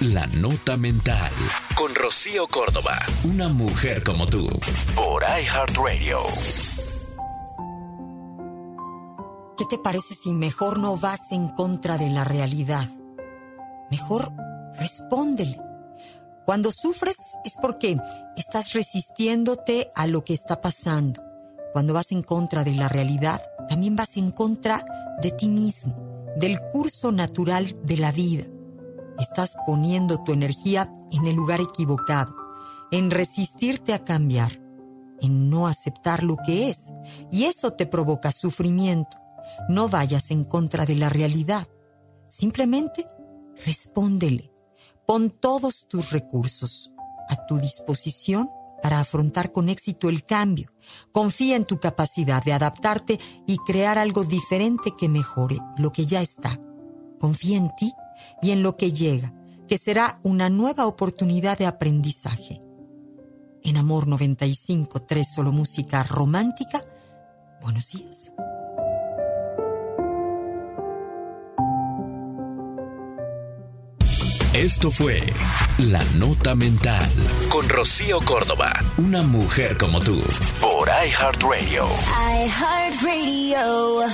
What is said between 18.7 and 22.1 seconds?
resistiéndote a lo que está pasando. Cuando